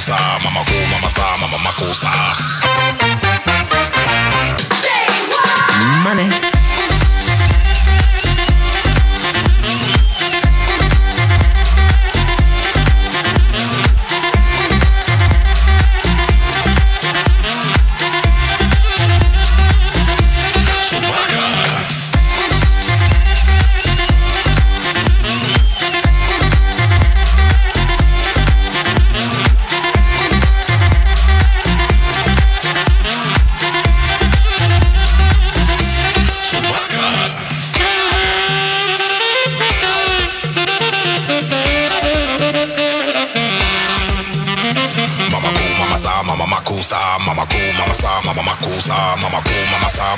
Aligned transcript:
Makusa 0.00 0.16
mama 0.44 0.69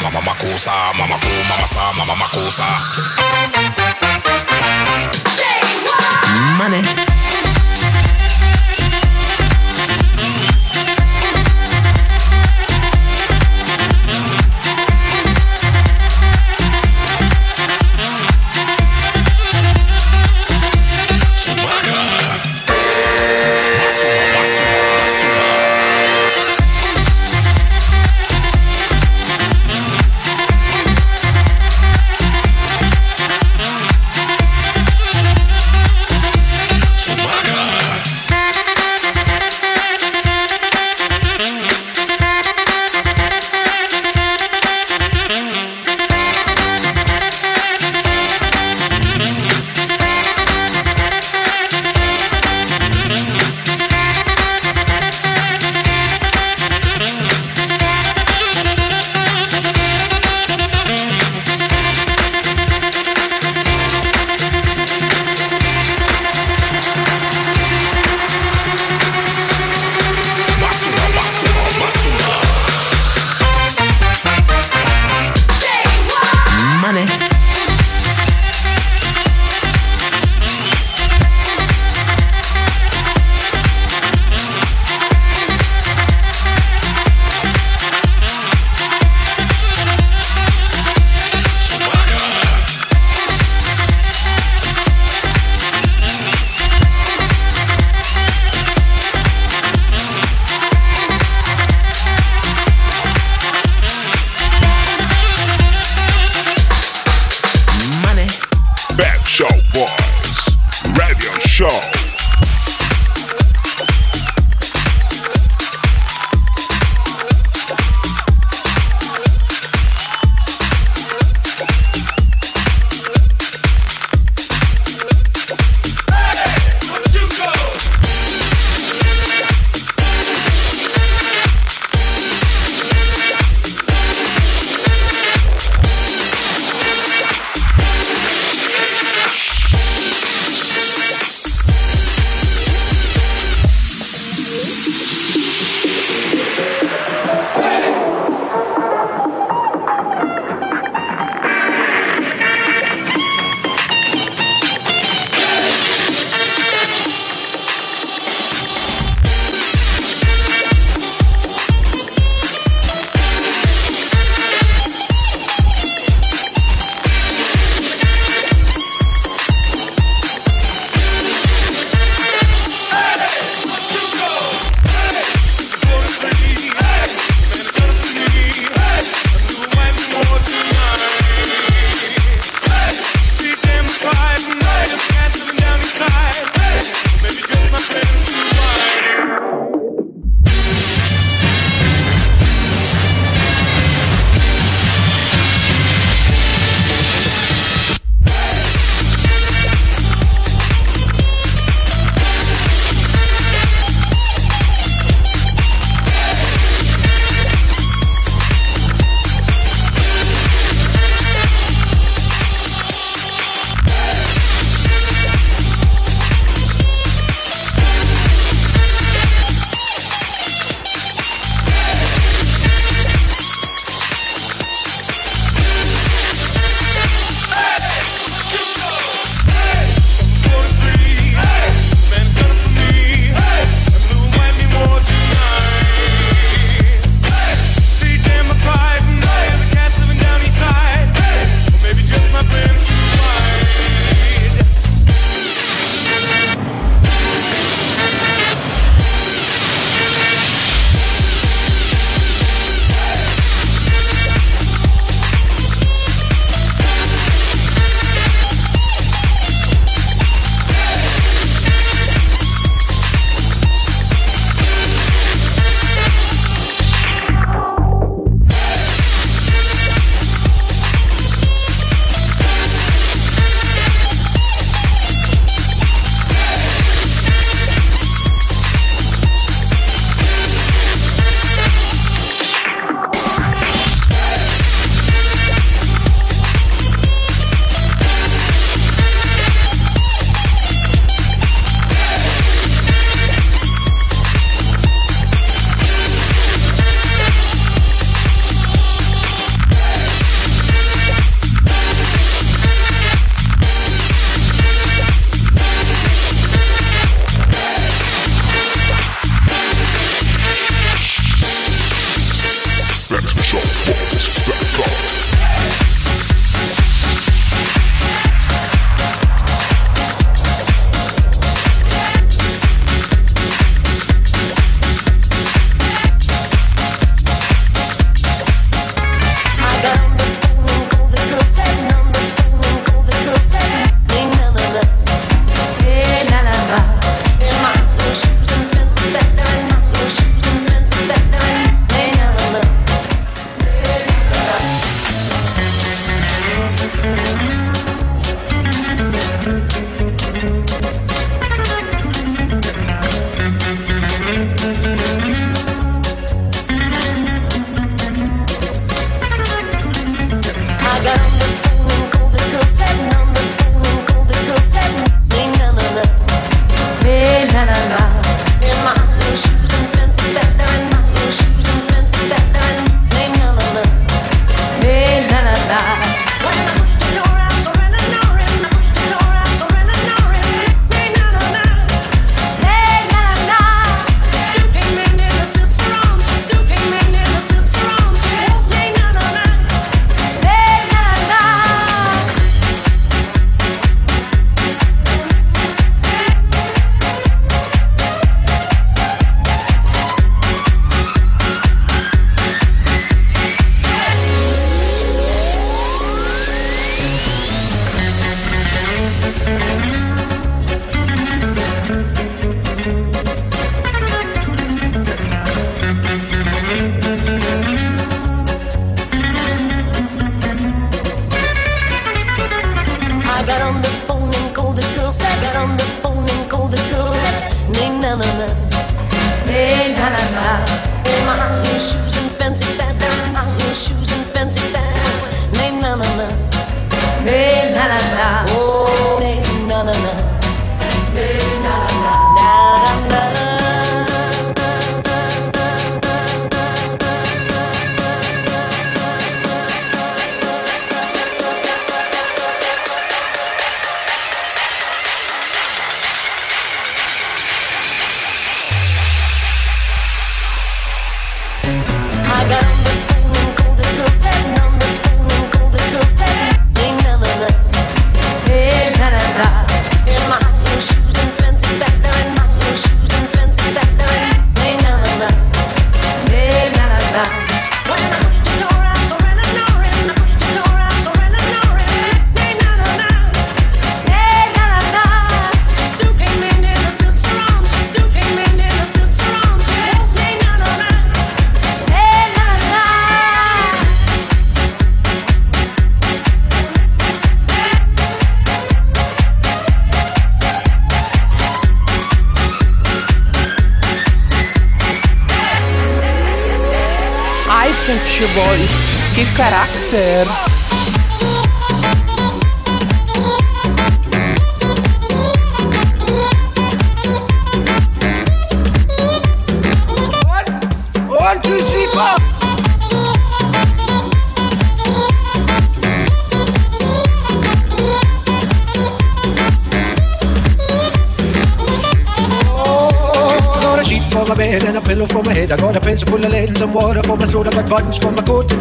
mama 0.03 0.19
sa 0.59 0.91
mama 0.99 0.99
makusa 0.99 0.99
mama 0.99 1.17
ku 1.23 1.31
mama 1.49 1.67
sa. 1.67 1.93
Mama 1.95 2.15
makusa 2.19 2.67
Money. 6.59 7.12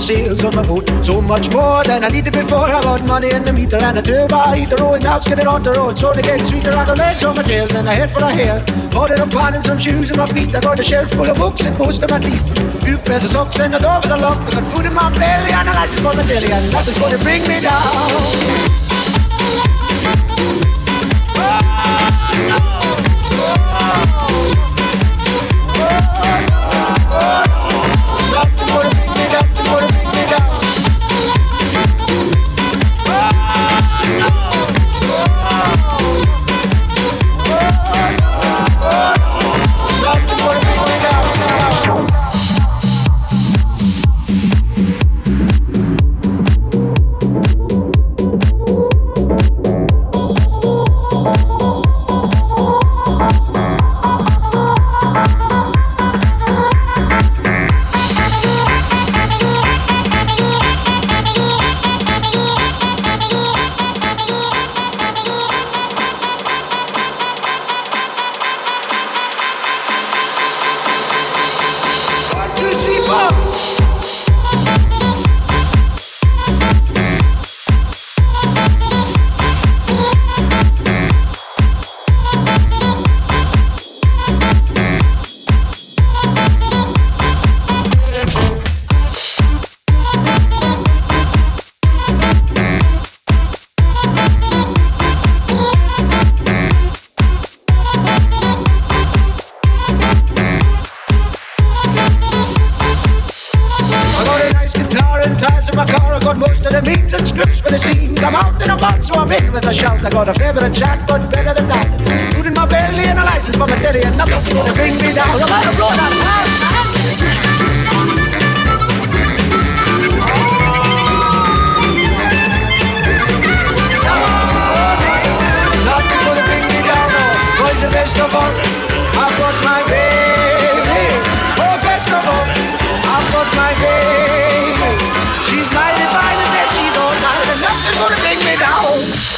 Seals 0.02 0.44
on 0.44 0.56
my 0.56 0.64
boat. 0.64 0.90
So 1.06 1.22
much 1.22 1.52
more 1.52 1.84
than 1.84 2.04
I 2.04 2.10
needed 2.10 2.34
before. 2.34 2.66
I 2.66 2.82
got 2.82 3.06
money 3.06 3.30
in 3.32 3.44
the 3.46 3.54
meter 3.54 3.78
and 3.78 4.00
a 4.00 4.02
turbo 4.02 4.52
heater. 4.54 4.76
Oh, 4.80 4.94
and 4.96 5.04
now 5.04 5.18
it's 5.18 5.28
getting 5.28 5.48
on 5.48 5.62
the 5.64 5.74
road. 5.74 5.98
So 5.98 6.12
they 6.14 6.24
get 6.24 6.46
sweeter. 6.46 6.72
I 6.72 6.86
got 6.86 6.98
legs 6.98 7.24
on 7.24 7.36
my 7.36 7.44
tails 7.44 7.74
and 7.74 7.88
a 7.88 7.92
head 7.92 8.10
for 8.10 8.24
a 8.24 8.32
hair. 8.32 8.64
Bought 8.90 9.12
a 9.12 9.28
pan 9.28 9.54
and 9.54 9.64
some 9.64 9.80
shoes 9.80 10.10
in 10.10 10.18
my 10.18 10.26
feet. 10.28 10.56
I 10.56 10.60
got 10.60 10.80
a 10.80 10.84
shelf 10.84 11.12
full 11.12 11.30
of 11.30 11.38
books 11.38 11.62
and 11.64 11.78
most 11.78 12.02
of 12.04 12.10
my 12.10 12.20
teeth. 12.20 12.44
Few 12.84 12.98
pairs 12.98 13.24
of 13.26 13.32
socks 13.32 13.60
and 13.60 13.76
a 13.76 13.80
door 13.80 14.00
with 14.02 14.12
a 14.12 14.18
lock. 14.18 14.40
I 14.42 14.52
got 14.52 14.66
food 14.74 14.86
in 14.88 14.94
my 14.94 15.10
belly 15.14 15.52
and 15.54 15.70
a 15.70 15.74
license 15.74 16.02
for 16.02 16.14
my 16.18 16.26
daily. 16.26 16.52
And 16.52 16.72
nothing's 16.72 16.98
gonna 16.98 17.20
bring 17.20 17.42
me 17.48 17.62
down. 17.62 18.82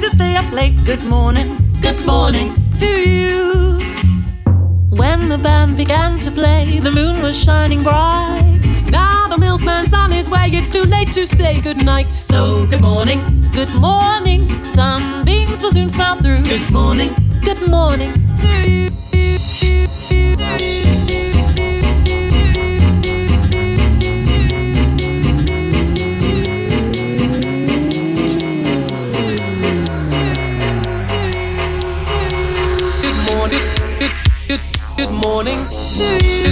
to 0.00 0.08
stay 0.08 0.34
up 0.34 0.50
late. 0.52 0.72
Good 0.86 1.04
morning. 1.04 1.58
Good 1.82 2.06
morning 2.06 2.54
to 2.78 2.86
you. 2.86 3.78
When 4.88 5.28
the 5.28 5.36
band 5.36 5.76
began 5.76 6.18
to 6.20 6.30
play, 6.30 6.78
the 6.78 6.90
moon 6.90 7.20
was 7.22 7.36
shining 7.42 7.82
bright. 7.82 8.60
Now 8.90 9.28
the 9.28 9.36
milkman's 9.36 9.92
on 9.92 10.10
his 10.10 10.30
way. 10.30 10.48
It's 10.52 10.70
too 10.70 10.84
late 10.84 11.12
to 11.12 11.26
say 11.26 11.60
good 11.60 11.84
night. 11.84 12.12
So, 12.12 12.66
good 12.66 12.80
morning. 12.80 13.20
Good 13.52 13.74
morning. 13.74 14.48
Sunbeams 14.64 15.60
will 15.62 15.72
soon 15.72 15.90
smile 15.90 16.16
through. 16.16 16.42
Good 16.44 16.70
morning. 16.70 17.10
Good 17.44 17.68
morning 17.68 18.12
to 18.38 18.70
you. 18.70 18.90
to 36.00 36.26
you 36.26 36.49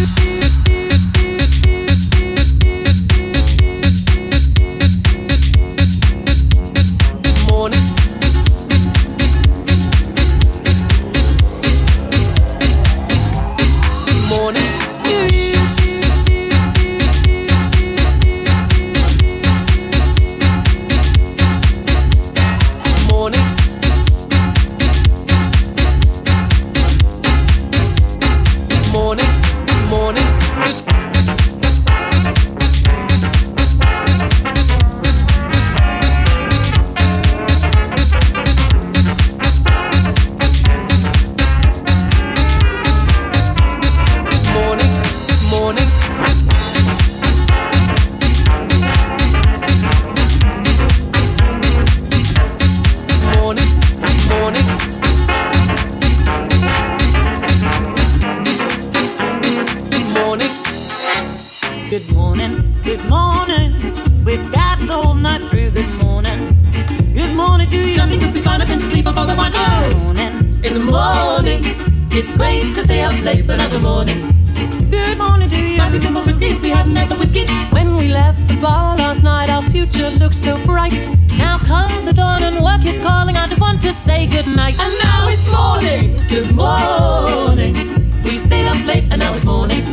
bar 78.61 78.97
last 78.97 79.23
night, 79.23 79.49
our 79.51 79.63
future 79.63 80.11
looked 80.11 80.35
so 80.35 80.57
bright. 80.65 81.09
Now 81.39 81.59
comes 81.59 82.05
the 82.05 82.13
dawn 82.13 82.43
and 82.43 82.63
work 82.63 82.85
is 82.85 82.99
calling. 82.99 83.37
I 83.37 83.47
just 83.47 83.61
want 83.61 83.81
to 83.83 83.93
say 83.93 84.27
goodnight. 84.27 84.75
And 84.79 84.93
now 85.05 85.29
it's 85.29 85.51
morning. 85.51 86.17
Good 86.29 86.55
morning. 86.55 87.75
We 88.23 88.39
stayed 88.39 88.67
up 88.67 88.85
late 88.87 89.05
and 89.11 89.21
now 89.21 89.35
it's 89.35 89.45
morning. 89.45 89.85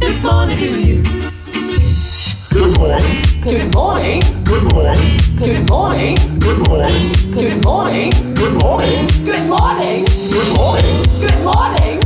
Good 0.00 0.22
morning 0.22 0.56
to 0.58 0.80
you. 0.80 1.02
Good 2.50 2.78
morning. 2.78 3.22
Good 3.42 3.74
morning. 3.74 4.22
Good 4.44 4.72
morning. 4.72 5.18
Good 5.36 5.68
morning. 5.68 6.16
Good 6.40 6.66
morning. 6.66 7.00
Good 7.30 7.64
morning. 7.64 8.10
Good 8.34 8.54
morning. 8.58 9.06
Good 9.24 9.48
morning. 9.48 10.04
Good 10.30 10.56
morning. 10.56 11.04
Good 11.20 11.44
morning. 11.44 11.99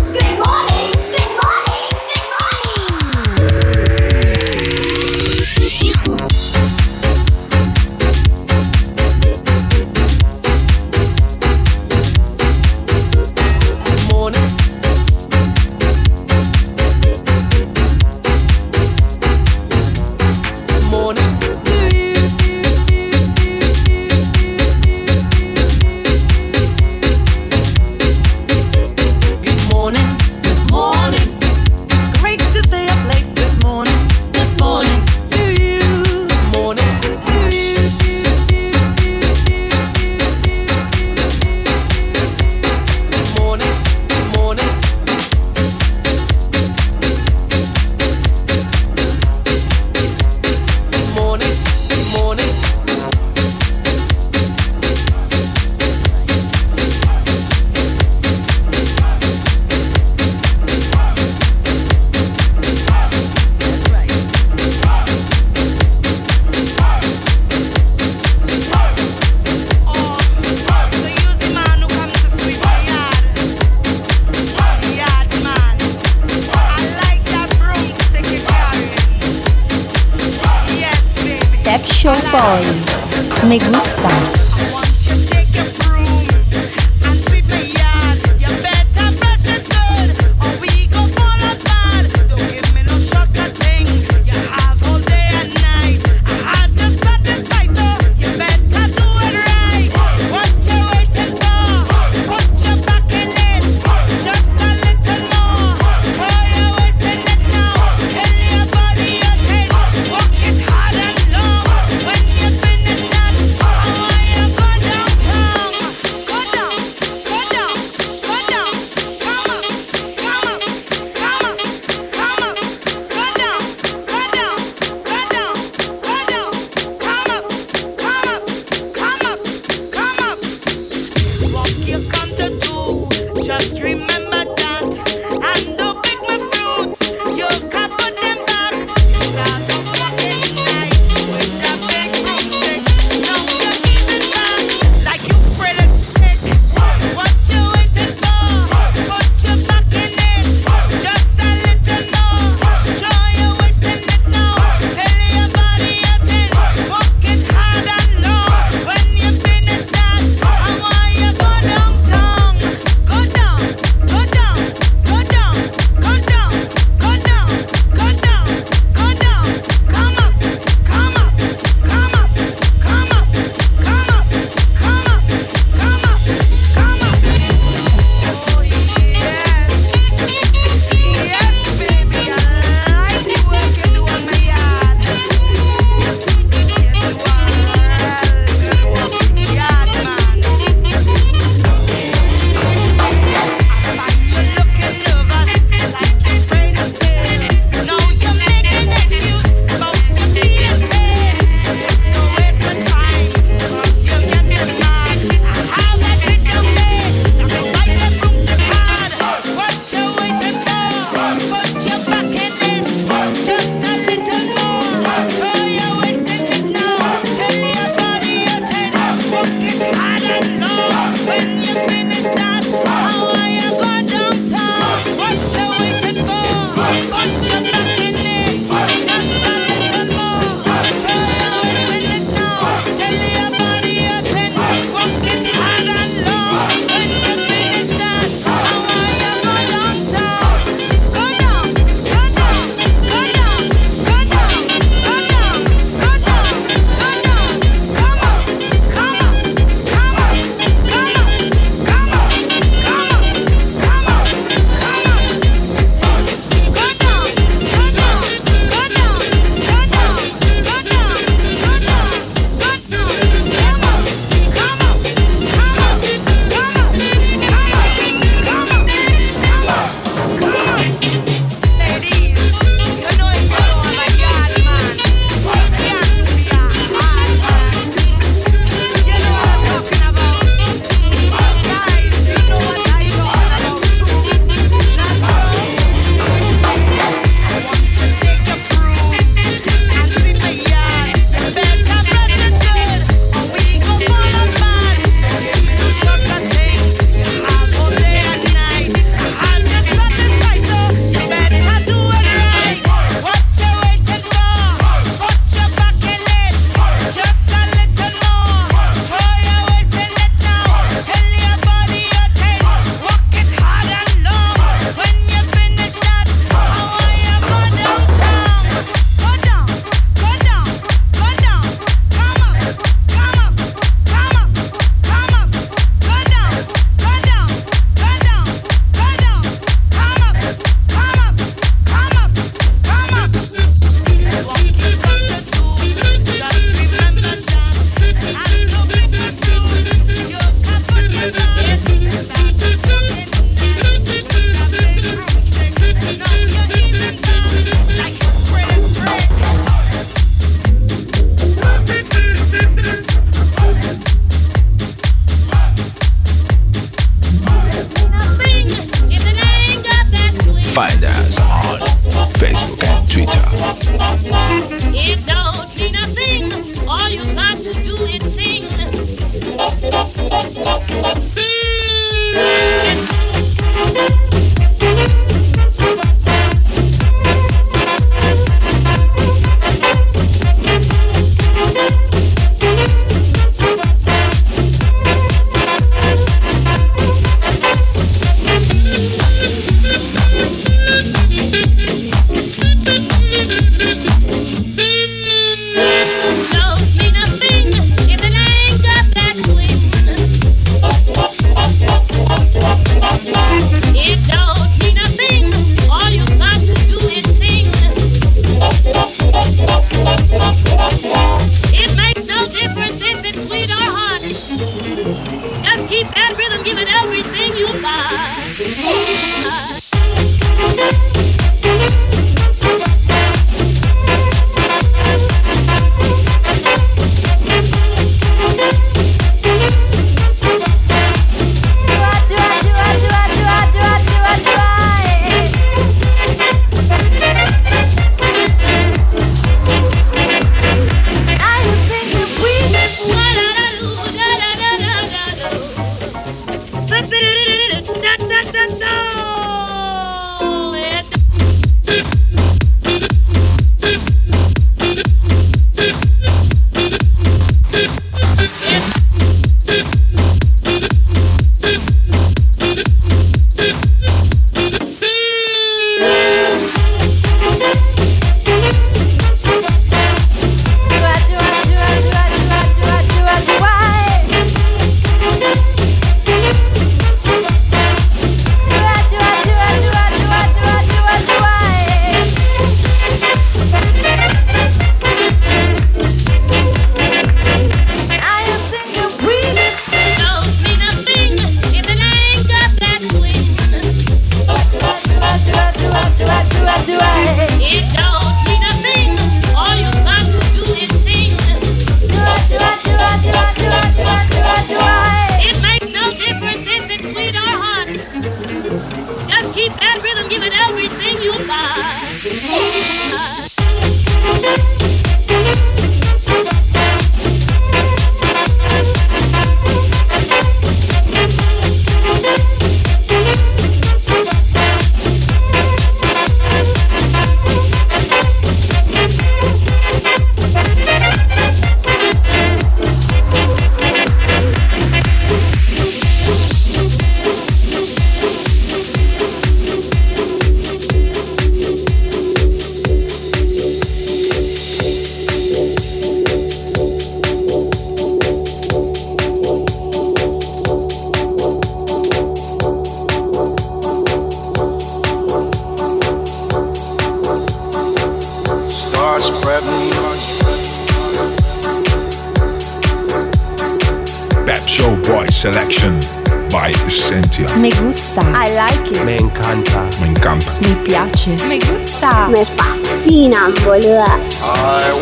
Me 571.27 571.59
gusta. 571.59 572.29
Me 572.29 572.45
fascinan, 572.45 573.55
boluda. 573.65 574.19
I 574.45 574.93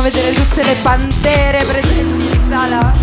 vedere 0.00 0.32
tutte 0.32 0.62
le 0.64 0.74
pantere 0.82 1.58
presenti 1.64 2.26
in 2.26 2.40
sala. 2.48 2.99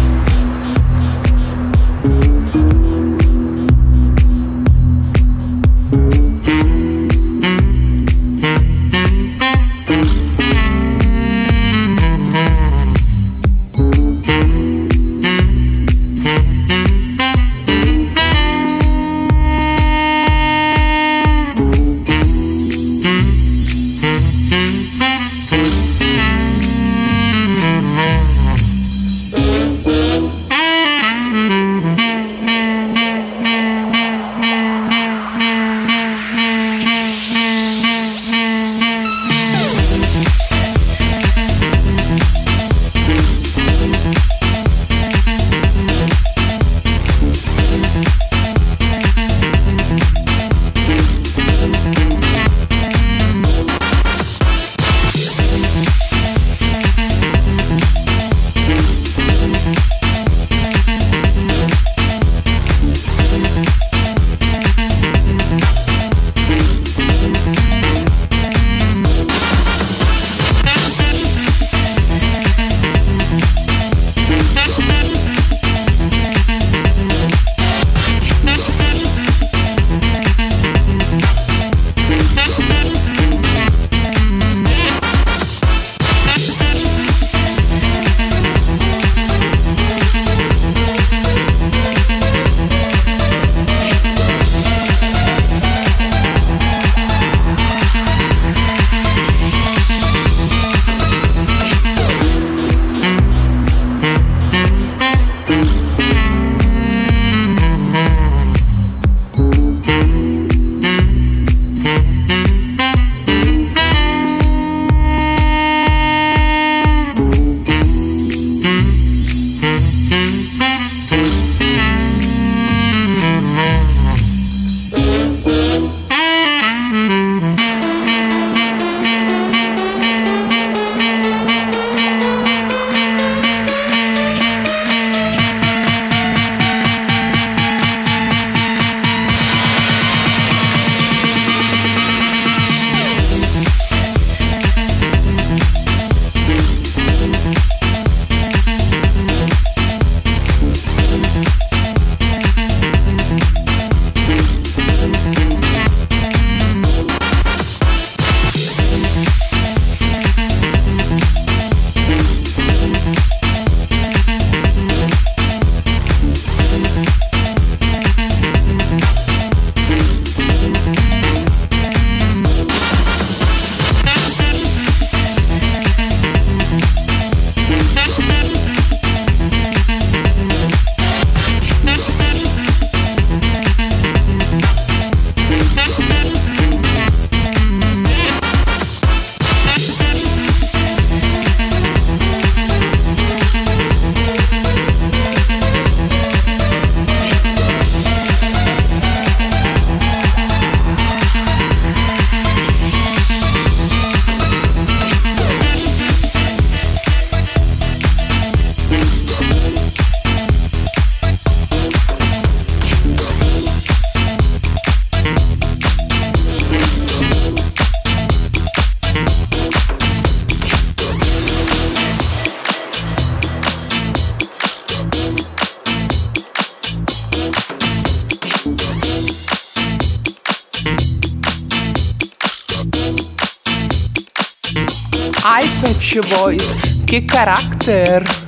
Boys. 236.22 237.04
Che 237.06 237.26
carattere! 237.26 238.47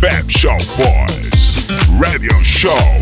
Fab 0.00 0.30
Show 0.30 0.58
Boys 0.76 1.68
Radio 1.98 2.38
Show. 2.42 2.96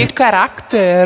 Ihr 0.03 0.09
character. 0.13 1.05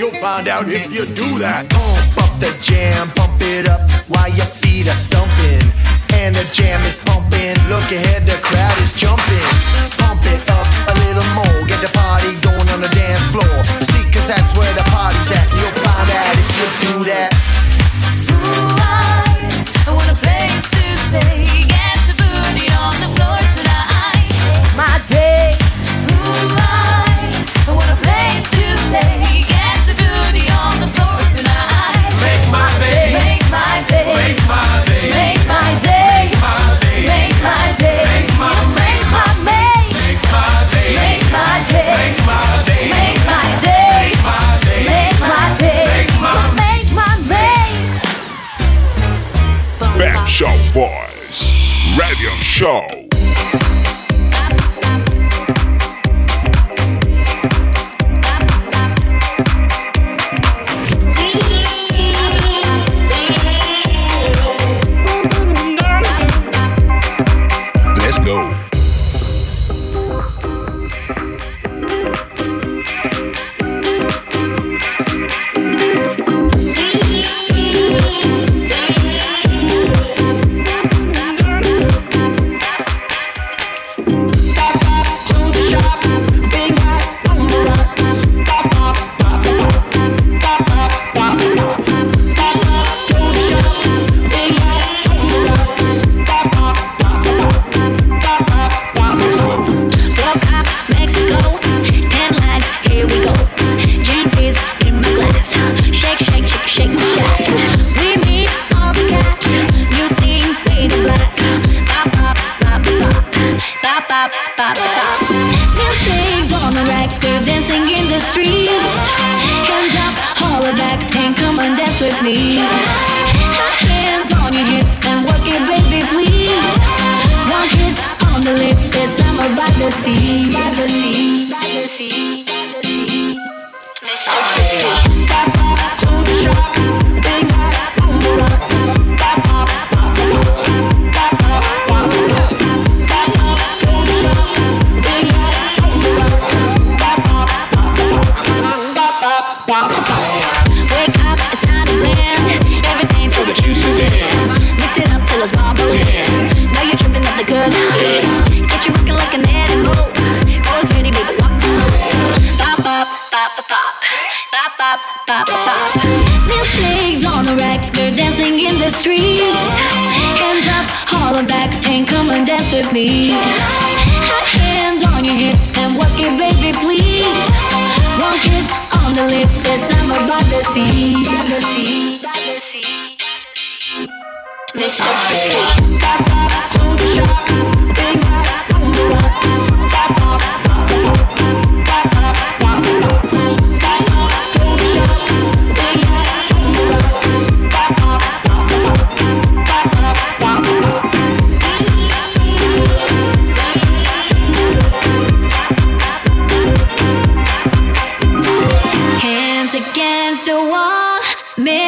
You'll 0.00 0.10
find 0.12 0.48
out 0.48 0.64
if 0.66 0.90
you 0.90 1.04
do 1.04 1.38
that. 1.40 1.68
Pump 1.68 2.24
up 2.24 2.40
the 2.40 2.56
jam, 2.62 3.08
pump 3.10 3.36
it 3.42 3.68
up 3.68 3.84
while 4.08 4.32
your 4.32 4.48
feet 4.64 4.88
are 4.88 4.96
stumping. 4.96 5.60
And 6.16 6.34
the 6.34 6.48
jam 6.56 6.80
is 6.88 6.98
pumping. 7.04 7.52
Look 7.68 7.84
ahead, 7.92 8.24
the 8.24 8.40
crowd 8.40 8.78
is 8.80 8.94
jumping. 8.94 9.49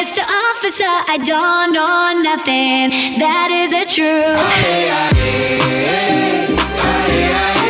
Mr. 0.02 0.24
Officer, 0.26 0.82
I 0.84 1.16
don't 1.18 1.72
know 1.72 2.20
nothing. 2.22 2.90
That 3.20 3.50
is 3.52 3.70
the 3.70 3.84
truth. 3.86 4.34
Aye, 4.34 4.90
aye, 4.90 5.62
aye, 6.76 7.61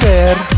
there. 0.00 0.51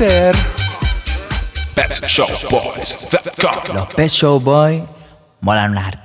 Pet 0.00 0.34
Shop 2.08 2.30
Boys. 2.48 2.94
The 3.10 3.20
Los 3.74 3.94
Pet 3.94 4.08
Show 4.10 4.40
Boys 4.40 4.80
molan 5.42 5.72
una. 5.72 5.99